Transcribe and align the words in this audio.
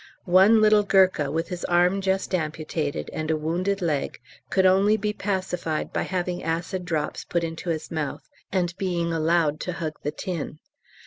One 0.25 0.61
little 0.61 0.81
Gurkha 0.81 1.29
with 1.29 1.49
his 1.49 1.63
arm 1.65 2.01
just 2.01 2.33
amputated, 2.33 3.11
and 3.13 3.29
a 3.29 3.37
wounded 3.37 3.83
leg, 3.83 4.19
could 4.49 4.65
only 4.65 4.97
be 4.97 5.13
pacified 5.13 5.93
by 5.93 6.01
having 6.01 6.41
acid 6.41 6.85
drops 6.85 7.23
put 7.23 7.43
into 7.43 7.69
his 7.69 7.91
mouth 7.91 8.27
and 8.51 8.75
being 8.79 9.13
allowed 9.13 9.59
to 9.59 9.73
hug 9.73 9.93
the 10.01 10.09
tin. 10.09 10.57